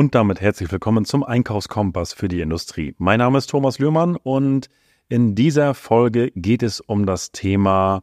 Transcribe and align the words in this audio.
Und 0.00 0.14
damit 0.14 0.40
herzlich 0.40 0.72
willkommen 0.72 1.04
zum 1.04 1.22
Einkaufskompass 1.22 2.14
für 2.14 2.28
die 2.28 2.40
Industrie. 2.40 2.94
Mein 2.96 3.18
Name 3.18 3.36
ist 3.36 3.50
Thomas 3.50 3.78
Lührmann 3.78 4.16
und 4.16 4.70
in 5.10 5.34
dieser 5.34 5.74
Folge 5.74 6.30
geht 6.34 6.62
es 6.62 6.80
um 6.80 7.04
das 7.04 7.32
Thema, 7.32 8.02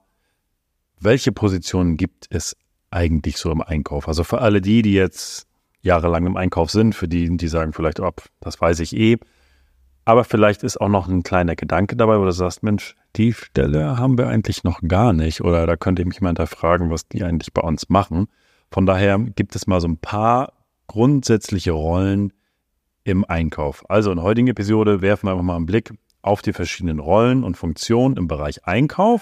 welche 1.00 1.32
Positionen 1.32 1.98
gibt 1.98 2.28
es 2.30 2.56
eigentlich 2.92 3.38
so 3.38 3.50
im 3.50 3.64
Einkauf? 3.64 4.08
Also 4.08 4.24
für 4.24 4.42
alle 4.42 4.62
die, 4.62 4.84
die 4.84 4.94
jetzt 4.94 5.48
jahrelang 5.82 6.28
im 6.28 6.38
Einkauf 6.38 6.70
sind, 6.70 6.94
für 6.94 7.08
die, 7.08 7.36
die 7.36 7.48
sagen 7.48 7.74
vielleicht, 7.74 8.00
oh, 8.00 8.12
das 8.42 8.62
weiß 8.62 8.80
ich 8.82 8.96
eh. 8.96 9.18
Aber 10.06 10.24
vielleicht 10.24 10.62
ist 10.62 10.80
auch 10.80 10.90
noch 10.90 11.08
ein 11.08 11.24
kleiner 11.24 11.56
Gedanke 11.56 11.96
dabei, 11.96 12.20
wo 12.20 12.26
du 12.26 12.32
sagst, 12.32 12.62
Mensch, 12.62 12.96
die 13.16 13.34
Stelle 13.34 13.98
haben 13.98 14.20
wir 14.20 14.28
eigentlich 14.28 14.64
noch 14.64 14.82
gar 14.88 15.14
nicht. 15.14 15.42
Oder 15.42 15.66
da 15.66 15.76
könnte 15.76 16.06
mich 16.06 16.22
mal 16.22 16.30
hinterfragen, 16.30 16.92
was 16.92 17.08
die 17.08 17.24
eigentlich 17.24 17.54
bei 17.54 17.64
uns 17.64 17.90
machen. 17.90 18.28
Von 18.70 18.86
daher 18.86 19.18
gibt 19.18 19.56
es 19.56 19.66
mal 19.66 19.82
so 19.82 19.88
ein 19.88 19.98
paar 19.98 20.54
grundsätzliche 20.88 21.72
Rollen 21.72 22.34
im 23.04 23.24
Einkauf. 23.26 23.90
Also 23.90 24.12
in 24.12 24.18
der 24.18 24.26
heutigen 24.26 24.48
Episode 24.48 25.02
werfen 25.02 25.28
wir 25.28 25.32
einfach 25.32 25.44
mal 25.44 25.56
einen 25.56 25.66
Blick 25.66 25.94
auf 26.22 26.42
die 26.42 26.54
verschiedenen 26.54 27.00
Rollen 27.00 27.44
und 27.44 27.56
Funktionen 27.56 28.18
im 28.18 28.28
Bereich 28.28 28.66
Einkauf. 28.66 29.22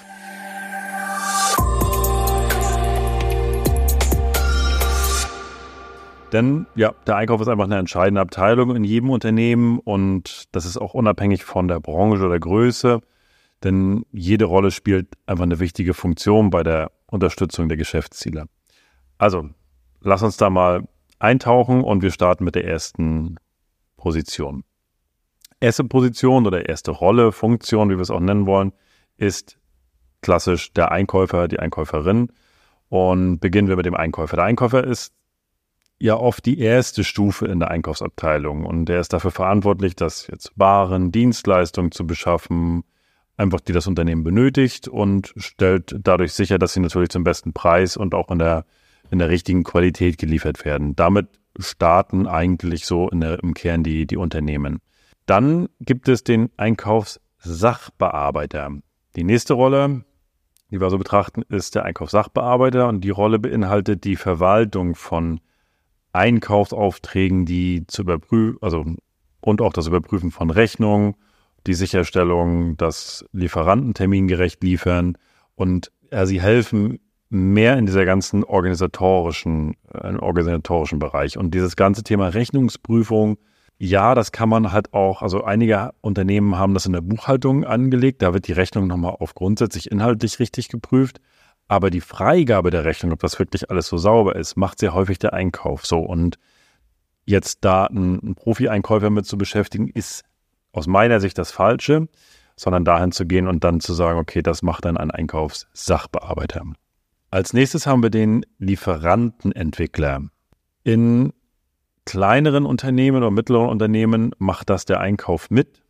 Denn 6.32 6.66
ja, 6.76 6.94
der 7.06 7.16
Einkauf 7.16 7.40
ist 7.42 7.48
einfach 7.48 7.66
eine 7.66 7.78
entscheidende 7.78 8.22
Abteilung 8.22 8.76
in 8.76 8.84
jedem 8.84 9.10
Unternehmen 9.10 9.80
und 9.80 10.46
das 10.52 10.66
ist 10.66 10.78
auch 10.78 10.94
unabhängig 10.94 11.46
von 11.46 11.68
der 11.68 11.80
Branche 11.80 12.26
oder 12.26 12.40
Größe, 12.40 13.02
denn 13.64 14.06
jede 14.12 14.46
Rolle 14.46 14.72
spielt 14.72 15.08
einfach 15.28 15.44
eine 15.44 15.60
wichtige 15.60 15.94
Funktion 15.94 16.50
bei 16.50 16.64
der 16.64 16.92
Unterstützung 17.06 17.70
der 17.70 17.78
Geschäftsziele. 17.78 18.48
Also, 19.18 19.50
lass 20.02 20.24
uns 20.24 20.36
da 20.36 20.50
mal 20.50 20.84
eintauchen 21.20 21.82
und 21.82 22.02
wir 22.02 22.12
starten 22.12 22.44
mit 22.44 22.56
der 22.56 22.66
ersten 22.66 23.38
Position. 23.98 24.64
Erste 25.60 25.84
Position 25.84 26.46
oder 26.46 26.68
erste 26.68 26.92
Rolle, 26.92 27.32
Funktion, 27.32 27.90
wie 27.90 27.96
wir 27.96 28.02
es 28.02 28.12
auch 28.12 28.20
nennen 28.20 28.46
wollen, 28.46 28.74
ist 29.18 29.58
klassisch 30.22 30.74
der 30.74 30.92
Einkäufer, 30.92 31.48
die 31.48 31.60
Einkäuferin. 31.60 32.32
Und 32.90 33.40
beginnen 33.40 33.68
wir 33.68 33.76
mit 33.76 33.86
dem 33.86 33.96
Einkäufer. 33.96 34.36
Der 34.36 34.46
Einkäufer 34.46 34.84
ist 34.84 35.14
ja 36.00 36.16
oft 36.18 36.46
die 36.46 36.60
erste 36.60 37.04
Stufe 37.04 37.48
in 37.48 37.60
der 37.60 37.72
Einkaufsabteilung 37.72 38.66
und 38.66 38.86
der 38.86 39.00
ist 39.00 39.14
dafür 39.14 39.32
verantwortlich, 39.32 39.96
dass 39.96 40.28
jetzt 40.28 40.52
Waren, 40.56 41.12
Dienstleistungen 41.12 41.92
zu 41.92 42.06
beschaffen, 42.06 42.84
einfach 43.38 43.60
die 43.60 43.74
das 43.74 43.88
Unternehmen 43.88 44.24
benötigt 44.24 44.88
und 44.88 45.34
stellt 45.38 45.96
dadurch 46.00 46.34
sicher, 46.34 46.60
dass 46.60 46.74
sie 46.74 46.80
natürlich 46.80 47.10
zum 47.10 47.24
besten 47.24 47.54
Preis 47.54 47.98
und 47.98 48.14
auch 48.14 48.30
in 48.30 48.40
der 48.40 48.66
in 49.12 49.20
der 49.20 49.30
richtigen 49.30 49.64
Qualität 49.64 50.18
geliefert 50.18 50.66
werden. 50.66 50.96
Damit 50.96 51.28
starten 51.58 52.28
eigentlich 52.28 52.86
so 52.86 53.08
der, 53.10 53.42
im 53.42 53.54
Kern 53.54 53.84
die, 53.84 54.06
die 54.08 54.18
Unternehmen. 54.18 54.80
Dann 55.26 55.70
gibt 55.80 56.10
es 56.10 56.24
den 56.24 56.50
Einkaufssachbearbeiter. 56.58 58.72
Die 59.16 59.24
nächste 59.24 59.54
Rolle, 59.54 60.04
die 60.70 60.82
wir 60.82 60.90
so 60.90 60.98
betrachten, 60.98 61.44
ist 61.50 61.76
der 61.76 61.86
Einkaufssachbearbeiter 61.86 62.88
und 62.88 63.02
die 63.02 63.12
Rolle 63.12 63.40
beinhaltet 63.40 64.04
die 64.04 64.18
Verwaltung 64.18 64.96
von 64.96 65.40
Einkaufsaufträgen, 66.12 67.46
die 67.46 67.86
zu 67.88 68.02
überprüfen, 68.04 68.58
also 68.62 68.86
und 69.42 69.62
auch 69.62 69.74
das 69.74 69.88
Überprüfen 69.88 70.32
von 70.32 70.50
Rechnungen, 70.50 71.16
die 71.68 71.74
Sicherstellung, 71.74 72.78
dass 72.78 73.26
Lieferanten 73.32 73.94
termingerecht 73.94 74.64
liefern 74.64 75.18
und 75.56 75.92
ja, 76.12 76.26
sie 76.26 76.42
helfen 76.42 77.00
mehr 77.30 77.78
in 77.78 77.86
dieser 77.86 78.06
ganzen 78.06 78.44
organisatorischen, 78.44 79.76
äh, 79.94 80.16
organisatorischen 80.16 81.00
Bereich. 81.00 81.38
Und 81.38 81.54
dieses 81.54 81.76
ganze 81.76 82.04
Thema 82.04 82.28
Rechnungsprüfung, 82.30 83.38
ja, 83.78 84.16
das 84.16 84.32
kann 84.32 84.48
man 84.48 84.72
halt 84.72 84.94
auch, 84.94 85.22
also 85.22 85.44
einige 85.44 85.92
Unternehmen 86.02 86.58
haben 86.58 86.74
das 86.74 86.86
in 86.86 86.94
der 86.94 87.02
Buchhaltung 87.02 87.66
angelegt, 87.66 88.22
da 88.22 88.34
wird 88.34 88.48
die 88.48 88.54
Rechnung 88.54 88.88
nochmal 88.88 89.16
auf 89.20 89.36
grundsätzlich 89.36 89.92
inhaltlich 89.92 90.40
richtig 90.40 90.70
geprüft. 90.70 91.20
Aber 91.68 91.90
die 91.90 92.02
Freigabe 92.02 92.70
der 92.70 92.86
Rechnung, 92.86 93.12
ob 93.12 93.20
das 93.20 93.40
wirklich 93.40 93.72
alles 93.72 93.88
so 93.88 93.98
sauber 93.98 94.36
ist, 94.36 94.56
macht 94.56 94.80
sehr 94.80 94.94
häufig 94.94 95.18
der 95.18 95.34
Einkauf 95.34 95.86
so. 95.86 96.00
Und 96.00 96.38
jetzt 97.26 97.66
da 97.66 97.86
einen, 97.86 98.36
Profi-Einkäufer 98.36 99.10
mit 99.10 99.26
zu 99.26 99.38
beschäftigen, 99.38 99.88
ist 99.88 100.24
aus 100.74 100.88
meiner 100.88 101.20
Sicht 101.20 101.38
das 101.38 101.52
Falsche, 101.52 102.08
sondern 102.56 102.86
dahin 102.86 103.12
zu 103.12 103.26
gehen 103.26 103.48
und 103.48 103.64
dann 103.64 103.80
zu 103.80 103.94
sagen, 103.94 104.20
okay, 104.20 104.42
das 104.44 104.62
macht 104.62 104.86
dann 104.86 104.96
ein 104.96 105.12
Einkaufssachbearbeiter. 105.12 106.64
Als 107.36 107.52
nächstes 107.52 107.86
haben 107.86 108.02
wir 108.02 108.10
den 108.10 108.46
Lieferantenentwickler. 108.60 110.22
In 110.86 111.34
kleineren 112.06 112.66
Unternehmen 112.66 113.18
oder 113.18 113.30
mittleren 113.30 113.68
Unternehmen 113.68 114.32
macht 114.38 114.70
das 114.70 114.86
der 114.86 115.02
Einkauf 115.02 115.50
mit. 115.50 115.84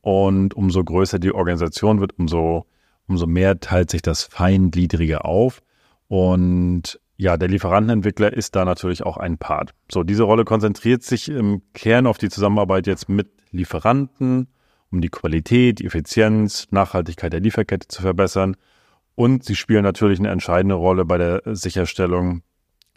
Und 0.00 0.52
umso 0.54 0.82
größer 0.82 1.20
die 1.20 1.32
Organisation 1.32 2.00
wird, 2.00 2.18
umso, 2.18 2.66
umso 3.06 3.28
mehr 3.28 3.60
teilt 3.60 3.88
sich 3.92 4.02
das 4.02 4.24
Feingliedrige 4.24 5.24
auf. 5.24 5.62
Und 6.08 6.98
ja, 7.16 7.36
der 7.36 7.46
Lieferantenentwickler 7.46 8.32
ist 8.32 8.56
da 8.56 8.64
natürlich 8.64 9.04
auch 9.04 9.16
ein 9.16 9.38
Part. 9.38 9.74
So, 9.92 10.02
diese 10.02 10.24
Rolle 10.24 10.44
konzentriert 10.44 11.04
sich 11.04 11.28
im 11.28 11.62
Kern 11.72 12.08
auf 12.08 12.18
die 12.18 12.30
Zusammenarbeit 12.30 12.88
jetzt 12.88 13.08
mit 13.08 13.28
Lieferanten, 13.52 14.48
um 14.90 15.00
die 15.00 15.08
Qualität, 15.08 15.78
die 15.78 15.86
Effizienz, 15.86 16.66
Nachhaltigkeit 16.72 17.32
der 17.32 17.38
Lieferkette 17.38 17.86
zu 17.86 18.02
verbessern 18.02 18.56
und 19.14 19.44
sie 19.44 19.56
spielen 19.56 19.82
natürlich 19.82 20.18
eine 20.18 20.30
entscheidende 20.30 20.74
Rolle 20.74 21.04
bei 21.04 21.18
der 21.18 21.42
Sicherstellung, 21.44 22.42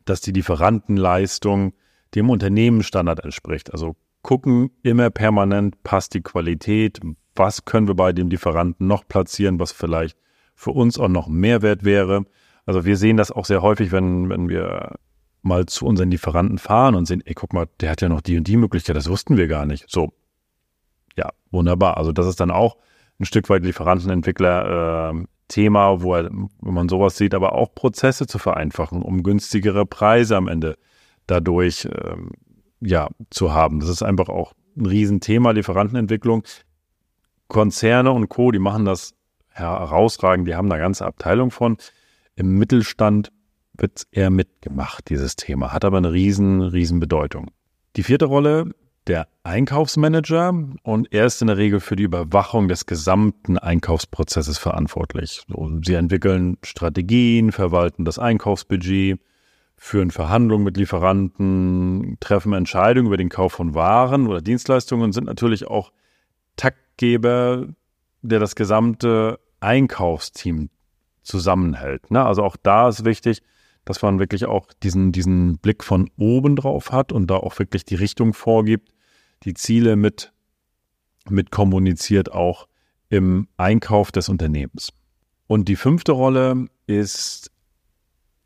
dass 0.05 0.21
die 0.21 0.31
Lieferantenleistung 0.31 1.73
dem 2.15 2.29
Unternehmensstandard 2.29 3.23
entspricht. 3.23 3.71
Also 3.71 3.95
gucken 4.21 4.71
immer 4.83 5.09
permanent, 5.09 5.83
passt 5.83 6.13
die 6.13 6.21
Qualität, 6.21 6.99
was 7.35 7.65
können 7.65 7.87
wir 7.87 7.95
bei 7.95 8.13
dem 8.13 8.29
Lieferanten 8.29 8.87
noch 8.87 9.07
platzieren, 9.07 9.59
was 9.59 9.71
vielleicht 9.71 10.17
für 10.55 10.71
uns 10.71 10.99
auch 10.99 11.09
noch 11.09 11.27
Mehrwert 11.27 11.83
wäre. 11.83 12.25
Also 12.65 12.85
wir 12.85 12.95
sehen 12.95 13.17
das 13.17 13.31
auch 13.31 13.45
sehr 13.45 13.61
häufig, 13.61 13.91
wenn, 13.91 14.29
wenn 14.29 14.49
wir 14.49 14.95
mal 15.41 15.65
zu 15.65 15.85
unseren 15.85 16.09
Lieferanten 16.09 16.57
fahren 16.57 16.95
und 16.95 17.05
sehen, 17.05 17.21
ey, 17.25 17.33
guck 17.33 17.53
mal, 17.53 17.67
der 17.81 17.91
hat 17.91 18.01
ja 18.01 18.07
noch 18.07 18.21
die 18.21 18.37
und 18.37 18.47
die 18.47 18.55
Möglichkeit, 18.57 18.95
das 18.95 19.09
wussten 19.09 19.35
wir 19.35 19.47
gar 19.47 19.65
nicht. 19.65 19.85
So, 19.89 20.13
ja, 21.17 21.29
wunderbar. 21.51 21.97
Also 21.97 22.11
das 22.11 22.27
ist 22.27 22.39
dann 22.39 22.51
auch 22.51 22.77
ein 23.19 23.25
Stück 23.25 23.49
weit 23.49 23.63
Lieferantenentwickler 23.63 25.11
äh, 25.11 25.25
Thema, 25.53 26.01
wo, 26.01 26.15
er, 26.15 26.31
wo 26.31 26.71
man 26.71 26.89
sowas 26.89 27.15
sieht, 27.15 27.35
aber 27.35 27.53
auch 27.53 27.75
Prozesse 27.75 28.25
zu 28.25 28.39
vereinfachen, 28.39 29.03
um 29.03 29.21
günstigere 29.21 29.85
Preise 29.85 30.35
am 30.35 30.47
Ende 30.47 30.77
dadurch 31.27 31.87
ähm, 31.91 32.31
ja, 32.81 33.09
zu 33.29 33.53
haben. 33.53 33.79
Das 33.79 33.87
ist 33.87 34.01
einfach 34.01 34.29
auch 34.29 34.53
ein 34.75 34.87
Riesenthema, 34.87 35.51
Lieferantenentwicklung. 35.51 36.43
Konzerne 37.49 38.11
und 38.11 38.29
Co., 38.29 38.49
die 38.49 38.57
machen 38.57 38.83
das 38.83 39.13
herausragend, 39.49 40.47
die 40.47 40.55
haben 40.55 40.69
da 40.69 40.77
ganze 40.79 41.05
Abteilung 41.05 41.51
von. 41.51 41.77
Im 42.35 42.57
Mittelstand 42.57 43.31
wird 43.73 44.07
eher 44.09 44.31
mitgemacht, 44.31 45.07
dieses 45.11 45.35
Thema, 45.35 45.71
hat 45.71 45.85
aber 45.85 45.97
eine 45.97 46.13
riesen, 46.13 46.63
riesen 46.63 46.99
Bedeutung. 46.99 47.51
Die 47.95 48.01
vierte 48.01 48.25
Rolle 48.25 48.71
der 49.07 49.27
Einkaufsmanager 49.43 50.53
und 50.83 51.13
er 51.13 51.25
ist 51.25 51.41
in 51.41 51.47
der 51.47 51.57
Regel 51.57 51.79
für 51.79 51.95
die 51.95 52.03
Überwachung 52.03 52.67
des 52.67 52.85
gesamten 52.85 53.57
Einkaufsprozesses 53.57 54.57
verantwortlich. 54.57 55.43
sie 55.83 55.93
entwickeln 55.93 56.57
Strategien, 56.63 57.51
verwalten 57.51 58.05
das 58.05 58.19
Einkaufsbudget, 58.19 59.19
führen 59.75 60.11
Verhandlungen 60.11 60.63
mit 60.63 60.77
Lieferanten, 60.77 62.17
treffen 62.21 62.53
Entscheidungen 62.53 63.07
über 63.07 63.17
den 63.17 63.29
Kauf 63.29 63.53
von 63.53 63.75
Waren 63.75 64.27
oder 64.27 64.41
Dienstleistungen 64.41 65.03
und 65.03 65.11
sind 65.11 65.25
natürlich 65.25 65.67
auch 65.67 65.91
Taktgeber, 66.55 67.67
der 68.21 68.39
das 68.39 68.55
gesamte 68.55 69.39
Einkaufsteam 69.59 70.69
zusammenhält. 71.23 72.11
Ne? 72.11 72.25
Also 72.25 72.43
auch 72.43 72.55
da 72.55 72.87
ist 72.87 73.03
wichtig, 73.03 73.41
dass 73.85 74.01
man 74.01 74.19
wirklich 74.19 74.45
auch 74.45 74.67
diesen, 74.81 75.11
diesen 75.11 75.57
Blick 75.57 75.83
von 75.83 76.09
oben 76.17 76.55
drauf 76.55 76.91
hat 76.91 77.11
und 77.11 77.27
da 77.27 77.35
auch 77.35 77.59
wirklich 77.59 77.85
die 77.85 77.95
Richtung 77.95 78.33
vorgibt, 78.33 78.93
die 79.43 79.53
Ziele 79.53 79.95
mit, 79.95 80.31
mit 81.29 81.51
kommuniziert, 81.51 82.31
auch 82.31 82.67
im 83.09 83.47
Einkauf 83.57 84.11
des 84.11 84.29
Unternehmens. 84.29 84.89
Und 85.47 85.67
die 85.67 85.75
fünfte 85.75 86.13
Rolle 86.13 86.67
ist 86.87 87.51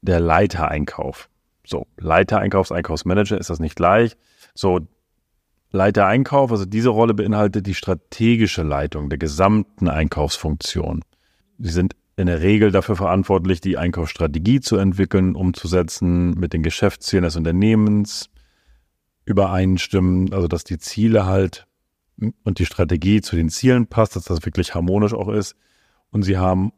der 0.02 0.20
Leitereinkauf. 0.20 1.30
So, 1.66 1.86
Leitereinkaufs, 1.98 2.72
Einkaufsmanager 2.72 3.38
ist 3.38 3.50
das 3.50 3.60
nicht 3.60 3.76
gleich. 3.76 4.16
So, 4.56 4.80
Leitereinkauf, 5.72 6.52
also 6.52 6.66
diese 6.66 6.90
Rolle 6.90 7.14
beinhaltet 7.14 7.68
die 7.68 7.76
strategische 7.76 8.64
Leitung 8.64 9.10
der 9.10 9.20
gesamten 9.20 9.90
Einkaufsfunktion. 9.90 11.04
Sie 11.60 11.72
sind 11.72 11.96
in 12.18 12.26
der 12.26 12.42
Regel 12.42 12.72
dafür 12.72 12.96
verantwortlich, 12.96 13.62
die 13.62 13.78
Einkaufsstrategie 13.78 14.60
zu 14.60 14.76
entwickeln, 14.78 15.36
umzusetzen, 15.36 16.32
mit 16.32 16.52
den 16.52 16.64
Geschäftszielen 16.64 17.24
des 17.24 17.36
Unternehmens 17.36 18.30
übereinstimmen, 19.26 20.34
also 20.34 20.48
dass 20.48 20.64
die 20.64 20.80
Ziele 20.80 21.28
halt 21.28 21.68
und 22.44 22.58
die 22.58 22.66
Strategie 22.66 23.22
zu 23.22 23.36
den 23.36 23.50
Zielen 23.50 23.86
passt, 23.86 24.16
dass 24.16 24.24
das 24.24 24.44
wirklich 24.46 24.74
harmonisch 24.74 25.14
auch 25.14 25.30
ist. 25.30 25.56
Und 26.10 26.24
sie 26.24 26.38
haben 26.38 26.72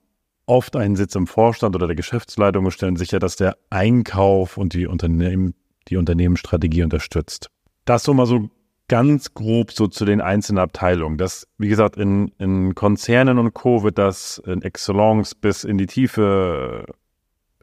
oft 0.46 0.76
einen 0.76 0.98
Sitz 0.98 1.16
im 1.16 1.26
Vorstand 1.26 1.74
oder 1.74 1.88
der 1.88 1.96
Geschäftsleitung 1.96 2.66
und 2.66 2.72
stellen 2.72 2.98
sicher, 2.98 3.20
dass 3.20 3.38
der 3.38 3.56
Einkauf 3.70 4.58
und 4.58 4.74
die 4.74 4.88
Unternehmen, 4.88 5.54
die 5.88 5.96
Unternehmensstrategie 5.96 6.84
unterstützt. 6.84 7.50
Das 7.86 8.04
so 8.04 8.14
mal 8.14 8.26
so 8.26 8.50
ganz 8.90 9.34
grob 9.34 9.72
so 9.72 9.88
zu 9.88 10.04
den 10.04 10.20
einzelnen 10.20 10.60
Abteilungen. 10.60 11.18
Das, 11.18 11.48
wie 11.58 11.70
gesagt, 11.70 11.96
in, 11.96 12.34
in 12.40 12.76
Konzernen 12.76 13.38
und 13.38 13.54
Co. 13.54 13.84
wird 13.84 13.98
das 13.98 14.42
in 14.46 14.62
Excellence 14.62 15.36
bis 15.36 15.64
in 15.64 15.78
die 15.78 15.86
Tiefe 15.86 16.86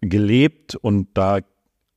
gelebt 0.00 0.76
und 0.76 1.08
da 1.14 1.40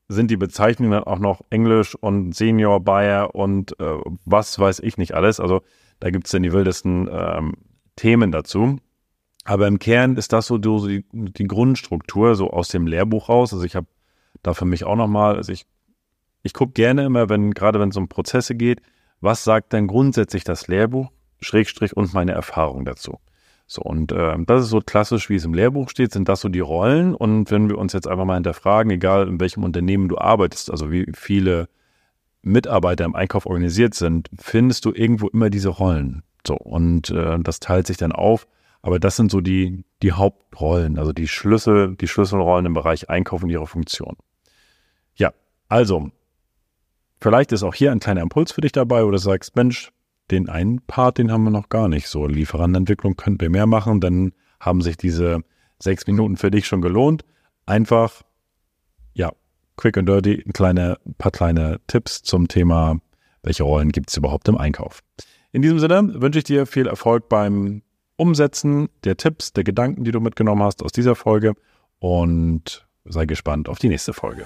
sind 0.09 0.31
die 0.31 0.37
Bezeichnungen 0.37 0.91
dann 0.91 1.03
auch 1.03 1.19
noch 1.19 1.41
Englisch 1.51 1.95
und 1.95 2.35
Senior 2.35 2.79
Buyer 2.79 3.35
und 3.35 3.79
äh, 3.79 3.97
was 4.25 4.57
weiß 4.57 4.79
ich 4.79 4.97
nicht 4.97 5.13
alles. 5.13 5.39
Also 5.39 5.61
da 5.99 6.09
gibt 6.09 6.25
es 6.25 6.31
dann 6.31 6.43
die 6.43 6.51
wildesten 6.51 7.07
ähm, 7.11 7.53
Themen 7.95 8.31
dazu. 8.31 8.77
Aber 9.45 9.67
im 9.67 9.79
Kern 9.79 10.17
ist 10.17 10.33
das 10.33 10.47
so 10.47 10.57
die, 10.57 11.05
die 11.11 11.47
Grundstruktur, 11.47 12.35
so 12.35 12.49
aus 12.49 12.69
dem 12.69 12.87
Lehrbuch 12.87 13.29
raus. 13.29 13.53
Also 13.53 13.65
ich 13.65 13.75
habe 13.75 13.87
da 14.41 14.53
für 14.53 14.65
mich 14.65 14.83
auch 14.83 14.95
nochmal, 14.95 15.35
also 15.35 15.51
ich, 15.51 15.65
ich 16.41 16.53
gucke 16.53 16.73
gerne 16.73 17.05
immer, 17.05 17.29
wenn, 17.29 17.51
gerade 17.51 17.79
wenn 17.79 17.89
es 17.89 17.97
um 17.97 18.09
Prozesse 18.09 18.55
geht, 18.55 18.81
was 19.21 19.43
sagt 19.43 19.73
denn 19.73 19.87
grundsätzlich 19.87 20.43
das 20.43 20.67
Lehrbuch, 20.67 21.11
Schrägstrich 21.41 21.95
und 21.95 22.13
meine 22.13 22.31
Erfahrung 22.33 22.85
dazu. 22.85 23.19
So, 23.71 23.83
und 23.83 24.11
äh, 24.11 24.35
das 24.47 24.63
ist 24.63 24.69
so 24.69 24.81
klassisch, 24.81 25.29
wie 25.29 25.35
es 25.35 25.45
im 25.45 25.53
Lehrbuch 25.53 25.89
steht, 25.89 26.11
sind 26.11 26.27
das 26.27 26.41
so 26.41 26.49
die 26.49 26.59
Rollen. 26.59 27.13
Und 27.13 27.51
wenn 27.51 27.69
wir 27.69 27.77
uns 27.77 27.93
jetzt 27.93 28.07
einfach 28.07 28.25
mal 28.25 28.33
hinterfragen, 28.33 28.91
egal 28.91 29.27
in 29.27 29.39
welchem 29.39 29.63
Unternehmen 29.63 30.09
du 30.09 30.17
arbeitest, 30.17 30.71
also 30.71 30.91
wie 30.91 31.05
viele 31.13 31.69
Mitarbeiter 32.41 33.05
im 33.05 33.13
Einkauf 33.13 33.45
organisiert 33.45 33.93
sind, 33.93 34.29
findest 34.39 34.85
du 34.85 34.91
irgendwo 34.91 35.27
immer 35.27 35.51
diese 35.51 35.69
Rollen. 35.69 36.23
So, 36.47 36.55
und 36.55 37.11
äh, 37.11 37.37
das 37.39 37.59
teilt 37.59 37.85
sich 37.85 37.97
dann 37.97 38.11
auf. 38.11 38.47
Aber 38.81 38.99
das 38.99 39.17
sind 39.17 39.29
so 39.29 39.41
die, 39.41 39.83
die 40.01 40.13
Hauptrollen, 40.13 40.97
also 40.97 41.11
die 41.11 41.27
Schlüssel, 41.27 41.95
die 41.95 42.07
Schlüsselrollen 42.07 42.65
im 42.65 42.73
Bereich 42.73 43.09
Einkauf 43.09 43.43
und 43.43 43.49
ihre 43.49 43.67
Funktion. 43.67 44.15
Ja, 45.15 45.31
also 45.67 46.09
Vielleicht 47.21 47.51
ist 47.51 47.63
auch 47.63 47.75
hier 47.75 47.91
ein 47.91 47.99
kleiner 47.99 48.21
Impuls 48.21 48.51
für 48.51 48.61
dich 48.61 48.71
dabei 48.71 49.03
oder 49.03 49.17
sagst, 49.17 49.55
Mensch, 49.55 49.91
den 50.31 50.47
einen 50.47 50.81
Part, 50.81 51.17
den 51.17 51.31
haben 51.31 51.43
wir 51.43 51.51
noch 51.51 51.69
gar 51.69 51.87
nicht. 51.87 52.07
So, 52.07 52.27
Lieferantenentwicklung 52.27 53.15
könnten 53.15 53.41
wir 53.41 53.49
mehr 53.49 53.65
machen, 53.65 53.99
dann 53.99 54.31
haben 54.59 54.81
sich 54.81 54.97
diese 54.97 55.39
sechs 55.79 56.07
Minuten 56.07 56.37
für 56.37 56.51
dich 56.51 56.67
schon 56.67 56.81
gelohnt. 56.81 57.25
Einfach, 57.65 58.21
ja, 59.13 59.31
quick 59.75 59.97
and 59.97 60.07
dirty, 60.07 60.43
ein, 60.45 60.53
kleine, 60.53 60.97
ein 61.05 61.15
paar 61.15 61.31
kleine 61.31 61.79
Tipps 61.87 62.21
zum 62.21 62.47
Thema, 62.47 62.99
welche 63.43 63.63
Rollen 63.63 63.91
gibt 63.91 64.09
es 64.09 64.17
überhaupt 64.17 64.47
im 64.47 64.57
Einkauf. 64.57 65.01
In 65.51 65.61
diesem 65.61 65.79
Sinne 65.79 66.21
wünsche 66.21 66.39
ich 66.39 66.45
dir 66.45 66.65
viel 66.65 66.87
Erfolg 66.87 67.27
beim 67.27 67.81
Umsetzen 68.15 68.89
der 69.03 69.17
Tipps, 69.17 69.53
der 69.53 69.63
Gedanken, 69.63 70.03
die 70.03 70.11
du 70.11 70.19
mitgenommen 70.19 70.61
hast 70.61 70.83
aus 70.83 70.91
dieser 70.91 71.15
Folge 71.15 71.53
und 71.99 72.87
sei 73.05 73.25
gespannt 73.25 73.69
auf 73.69 73.79
die 73.79 73.89
nächste 73.89 74.13
Folge. 74.13 74.45